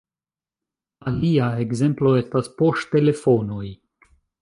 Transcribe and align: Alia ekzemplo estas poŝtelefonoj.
Alia 1.11 1.51
ekzemplo 1.65 2.17
estas 2.25 2.53
poŝtelefonoj. 2.63 3.67